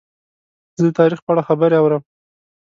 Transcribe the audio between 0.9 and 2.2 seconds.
تاریخ په اړه خبرې اورم.